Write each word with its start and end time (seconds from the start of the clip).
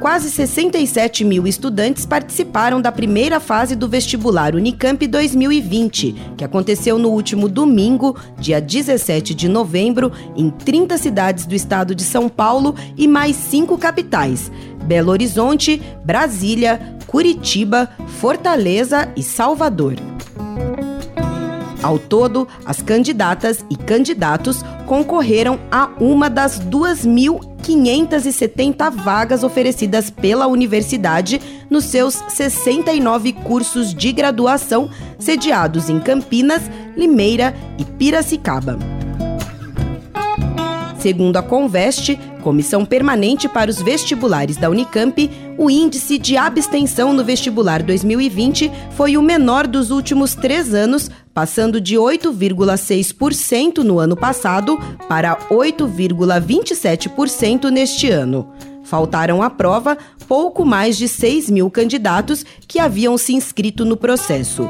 Quase 0.00 0.30
67 0.30 1.24
mil 1.24 1.46
estudantes 1.46 2.06
participaram 2.06 2.80
da 2.80 2.90
primeira 2.90 3.38
fase 3.38 3.76
do 3.76 3.86
vestibular 3.86 4.54
Unicamp 4.54 5.06
2020, 5.06 6.34
que 6.38 6.42
aconteceu 6.42 6.98
no 6.98 7.10
último 7.10 7.50
domingo, 7.50 8.16
dia 8.38 8.62
17 8.62 9.34
de 9.34 9.46
novembro, 9.46 10.10
em 10.34 10.48
30 10.48 10.96
cidades 10.96 11.44
do 11.44 11.54
estado 11.54 11.94
de 11.94 12.02
São 12.02 12.30
Paulo 12.30 12.74
e 12.96 13.06
mais 13.06 13.36
cinco 13.36 13.76
capitais: 13.76 14.50
Belo 14.84 15.10
Horizonte, 15.12 15.82
Brasília, 16.02 16.80
Curitiba, 17.06 17.90
Fortaleza 18.20 19.12
e 19.14 19.22
Salvador. 19.22 19.96
Ao 21.82 21.98
todo, 21.98 22.48
as 22.64 22.80
candidatas 22.80 23.64
e 23.70 23.76
candidatos 23.76 24.62
concorreram 24.90 25.58
a 25.70 25.88
uma 26.00 26.28
das 26.28 26.58
2.570 26.58 28.90
vagas 28.90 29.44
oferecidas 29.44 30.10
pela 30.10 30.48
universidade 30.48 31.40
nos 31.70 31.84
seus 31.84 32.14
69 32.28 33.34
cursos 33.34 33.94
de 33.94 34.10
graduação 34.10 34.90
sediados 35.16 35.88
em 35.88 36.00
Campinas, 36.00 36.62
Limeira 36.96 37.54
e 37.78 37.84
Piracicaba. 37.84 38.99
Segundo 41.00 41.36
a 41.38 41.42
Conveste, 41.42 42.20
Comissão 42.42 42.84
Permanente 42.84 43.48
para 43.48 43.70
os 43.70 43.80
Vestibulares 43.80 44.58
da 44.58 44.68
Unicamp, 44.68 45.30
o 45.56 45.70
índice 45.70 46.18
de 46.18 46.36
abstenção 46.36 47.14
no 47.14 47.24
vestibular 47.24 47.82
2020 47.82 48.70
foi 48.90 49.16
o 49.16 49.22
menor 49.22 49.66
dos 49.66 49.90
últimos 49.90 50.34
três 50.34 50.74
anos, 50.74 51.10
passando 51.32 51.80
de 51.80 51.96
8,6% 51.96 53.78
no 53.78 53.98
ano 53.98 54.14
passado 54.14 54.78
para 55.08 55.36
8,27% 55.48 57.70
neste 57.70 58.10
ano. 58.10 58.52
Faltaram 58.84 59.42
à 59.42 59.48
prova 59.48 59.96
pouco 60.28 60.66
mais 60.66 60.98
de 60.98 61.08
6 61.08 61.48
mil 61.48 61.70
candidatos 61.70 62.44
que 62.68 62.78
haviam 62.78 63.16
se 63.16 63.32
inscrito 63.32 63.86
no 63.86 63.96
processo. 63.96 64.68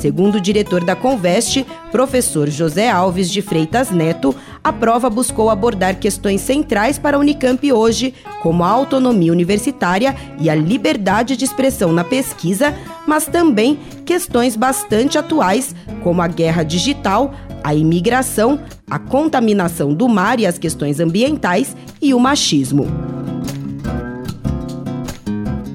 Segundo 0.00 0.36
o 0.36 0.40
diretor 0.40 0.82
da 0.82 0.96
Conveste, 0.96 1.66
professor 1.92 2.48
José 2.48 2.88
Alves 2.88 3.30
de 3.30 3.42
Freitas 3.42 3.90
Neto, 3.90 4.34
a 4.64 4.72
prova 4.72 5.10
buscou 5.10 5.50
abordar 5.50 5.96
questões 6.00 6.40
centrais 6.40 6.98
para 6.98 7.18
a 7.18 7.20
Unicamp 7.20 7.70
hoje, 7.70 8.14
como 8.42 8.64
a 8.64 8.68
autonomia 8.68 9.30
universitária 9.30 10.16
e 10.40 10.48
a 10.48 10.54
liberdade 10.54 11.36
de 11.36 11.44
expressão 11.44 11.92
na 11.92 12.02
pesquisa, 12.02 12.74
mas 13.06 13.26
também 13.26 13.78
questões 14.06 14.56
bastante 14.56 15.18
atuais, 15.18 15.74
como 16.02 16.22
a 16.22 16.26
guerra 16.28 16.62
digital, 16.62 17.34
a 17.62 17.74
imigração, 17.74 18.58
a 18.90 18.98
contaminação 18.98 19.92
do 19.92 20.08
mar 20.08 20.40
e 20.40 20.46
as 20.46 20.56
questões 20.56 20.98
ambientais 20.98 21.76
e 22.00 22.14
o 22.14 22.18
machismo. 22.18 23.09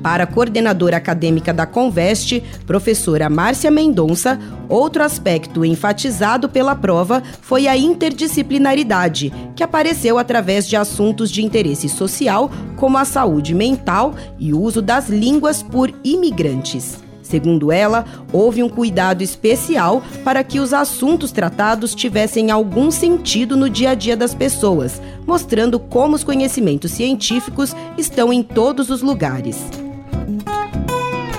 Para 0.05 0.25
a 0.25 0.27
coordenadora 0.27 0.97
acadêmica 0.97 1.51
da 1.51 1.65
Conveste, 1.65 2.43
professora 2.67 3.27
Márcia 3.27 3.71
Mendonça, 3.71 4.39
outro 4.69 5.01
aspecto 5.01 5.65
enfatizado 5.65 6.47
pela 6.47 6.75
prova 6.75 7.23
foi 7.41 7.67
a 7.67 7.75
interdisciplinaridade, 7.75 9.33
que 9.55 9.63
apareceu 9.63 10.19
através 10.19 10.67
de 10.67 10.75
assuntos 10.75 11.31
de 11.31 11.43
interesse 11.43 11.89
social, 11.89 12.51
como 12.75 12.99
a 12.99 13.03
saúde 13.03 13.55
mental 13.55 14.13
e 14.37 14.53
o 14.53 14.61
uso 14.61 14.79
das 14.79 15.09
línguas 15.09 15.63
por 15.63 15.91
imigrantes. 16.03 16.99
Segundo 17.23 17.71
ela, 17.71 18.05
houve 18.31 18.61
um 18.61 18.69
cuidado 18.69 19.23
especial 19.23 20.03
para 20.23 20.43
que 20.43 20.59
os 20.59 20.71
assuntos 20.71 21.31
tratados 21.31 21.95
tivessem 21.95 22.51
algum 22.51 22.91
sentido 22.91 23.57
no 23.57 23.67
dia 23.67 23.89
a 23.89 23.95
dia 23.95 24.15
das 24.15 24.35
pessoas, 24.35 25.01
mostrando 25.25 25.79
como 25.79 26.15
os 26.15 26.23
conhecimentos 26.23 26.91
científicos 26.91 27.75
estão 27.97 28.31
em 28.31 28.43
todos 28.43 28.91
os 28.91 29.01
lugares. 29.01 29.65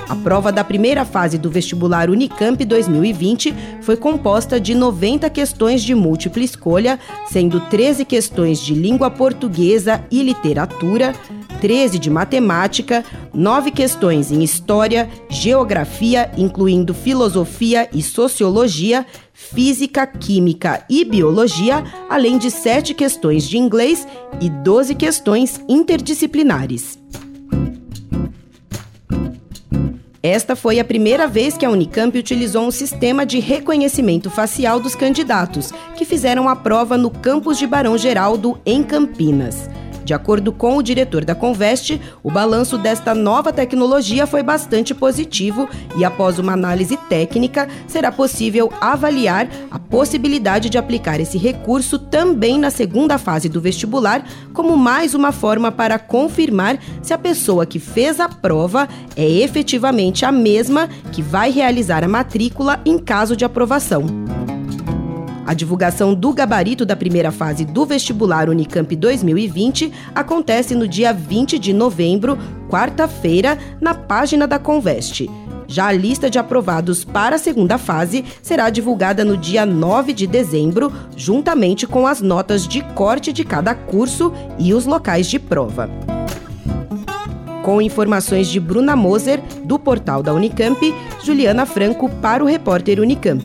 A 0.09 0.15
prova 0.15 0.53
da 0.53 0.63
primeira 0.63 1.05
fase 1.05 1.37
do 1.37 1.51
vestibular 1.51 2.09
Unicamp 2.09 2.65
2020 2.65 3.53
foi 3.83 3.97
composta 3.97 4.61
de 4.61 4.73
90 4.73 5.29
questões 5.31 5.83
de 5.83 5.97
múltipla 5.97 6.45
escolha, 6.45 6.99
sendo 7.29 7.61
13 7.69 8.05
questões 8.05 8.61
de 8.61 8.73
língua 8.73 9.11
portuguesa 9.11 10.05
e 10.09 10.23
literatura, 10.23 11.13
13 11.61 11.99
de 11.99 12.09
matemática, 12.09 13.05
9 13.35 13.73
questões 13.73 14.31
em 14.31 14.45
história, 14.45 15.09
geografia, 15.29 16.31
incluindo 16.37 16.95
filosofia 16.95 17.89
e 17.93 18.01
sociologia, 18.01 19.05
física, 19.33 20.07
química 20.07 20.85
e 20.89 21.05
biologia, 21.05 21.83
além 22.09 22.39
de 22.39 22.49
7 22.49 22.95
questões 22.95 23.43
de 23.43 23.59
inglês 23.59 24.07
e 24.41 24.49
12 24.49 24.95
questões 24.95 25.61
interdisciplinares. 25.69 26.97
Esta 30.27 30.57
foi 30.57 30.81
a 30.81 30.85
primeira 30.85 31.29
vez 31.29 31.57
que 31.57 31.65
a 31.65 31.71
Unicamp 31.71 32.19
utilizou 32.19 32.67
um 32.67 32.71
sistema 32.73 33.25
de 33.25 33.39
reconhecimento 33.39 34.29
facial 34.29 34.81
dos 34.81 34.97
candidatos, 34.97 35.71
que 35.97 36.05
fizeram 36.05 36.49
a 36.49 36.57
prova 36.57 36.99
no 36.99 37.13
campus 37.13 37.57
de 37.57 37.65
Barão 37.65 37.97
Geraldo, 37.97 38.61
em 38.67 38.83
Campinas. 38.83 39.71
De 40.07 40.15
acordo 40.15 40.53
com 40.53 40.77
o 40.77 40.83
diretor 40.85 41.25
da 41.25 41.35
Conveste, 41.35 42.01
o 42.23 42.31
balanço 42.31 42.79
desta 42.79 43.13
nova 43.13 43.53
tecnologia 43.53 44.25
foi 44.25 44.41
bastante 44.41 44.95
positivo 44.95 45.69
e, 45.97 46.05
após 46.05 46.39
uma 46.39 46.53
análise 46.53 46.97
técnica, 47.09 47.69
será 47.89 48.13
possível 48.13 48.73
avaliar 48.81 49.49
a 49.69 49.81
possibilidade 49.81 50.71
de 50.71 50.79
aplicar 50.79 51.19
esse 51.19 51.37
recurso 51.37 51.99
também 51.99 52.57
na 52.57 52.71
segunda 52.71 53.19
fase 53.19 53.49
do 53.49 53.61
vestibular, 53.61 54.25
como 54.55 54.77
mais 54.77 55.13
uma 55.13 55.33
forma 55.33 55.73
para 55.73 55.99
confirmar 55.99 56.79
se 57.03 57.13
a 57.13 57.19
pessoa 57.19 57.67
que 57.67 57.81
fez 57.81 58.21
a 58.21 58.29
prova 58.29 58.89
é 59.17 59.29
efetivamente 59.29 60.25
a 60.25 60.31
mesma 60.31 60.89
que 61.11 61.21
vai 61.21 61.51
realizar 61.51 62.05
a 62.05 62.09
matrícula 62.09 62.81
em 62.87 62.97
caso 62.97 63.35
de 63.35 63.45
aprovação. 63.45 64.07
A 65.47 65.55
divulgação 65.55 66.13
do 66.13 66.33
gabarito 66.33 66.85
da 66.85 66.97
primeira 66.97 67.31
fase 67.31 67.65
do 67.65 67.87
vestibular 67.87 68.51
Unicamp 68.51 68.97
2020 68.97 69.93
acontece 70.13 70.75
no 70.75 70.89
dia 70.89 71.13
20 71.13 71.57
de 71.57 71.73
novembro, 71.73 72.37
quarta-feira, 72.69 73.57
na 73.81 73.95
página 73.95 74.45
da 74.49 74.59
Conveste. 74.59 75.31
Já 75.69 75.87
a 75.87 75.93
lista 75.93 76.29
de 76.29 76.37
aprovados 76.37 77.05
para 77.05 77.37
a 77.37 77.39
segunda 77.39 77.79
fase 77.79 78.25
será 78.43 78.71
divulgada 78.71 79.25
no 79.25 79.37
dia 79.37 79.65
9 79.65 80.13
de 80.13 80.27
dezembro, 80.27 80.93
juntamente 81.17 81.87
com 81.87 82.09
as 82.09 82.21
notas 82.21 82.67
de 82.67 82.83
corte 82.95 83.33
de 83.33 83.45
cada 83.45 83.73
curso 83.73 84.33
e 84.59 84.75
os 84.75 84.85
locais 84.85 85.29
de 85.29 85.39
prova. 85.39 85.89
Com 87.63 87.81
informações 87.81 88.49
de 88.49 88.59
Bruna 88.59 88.97
Moser, 88.97 89.41
do 89.65 89.79
portal 89.79 90.25
da 90.25 90.35
Unicamp, 90.35 90.93
Juliana 91.23 91.67
Franco 91.67 92.09
para 92.09 92.43
o 92.43 92.47
repórter 92.47 93.01
Unicamp. 93.01 93.45